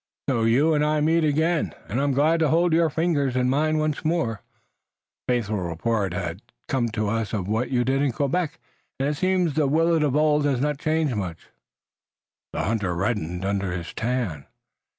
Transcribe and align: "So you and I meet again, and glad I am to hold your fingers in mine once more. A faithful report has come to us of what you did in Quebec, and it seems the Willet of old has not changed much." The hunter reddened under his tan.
"So 0.27 0.45
you 0.45 0.73
and 0.73 0.83
I 0.83 0.99
meet 0.99 1.23
again, 1.23 1.75
and 1.87 1.99
glad 2.15 2.27
I 2.27 2.33
am 2.33 2.39
to 2.39 2.47
hold 2.49 2.73
your 2.73 2.89
fingers 2.89 3.35
in 3.35 3.51
mine 3.51 3.77
once 3.77 4.03
more. 4.03 4.41
A 5.27 5.31
faithful 5.31 5.57
report 5.57 6.15
has 6.15 6.37
come 6.67 6.89
to 6.93 7.07
us 7.07 7.33
of 7.33 7.47
what 7.47 7.69
you 7.69 7.83
did 7.83 8.01
in 8.01 8.11
Quebec, 8.11 8.57
and 8.99 9.09
it 9.09 9.13
seems 9.17 9.53
the 9.53 9.67
Willet 9.67 10.01
of 10.01 10.15
old 10.15 10.45
has 10.45 10.59
not 10.59 10.79
changed 10.79 11.15
much." 11.15 11.49
The 12.51 12.63
hunter 12.63 12.95
reddened 12.95 13.45
under 13.45 13.73
his 13.73 13.93
tan. 13.93 14.47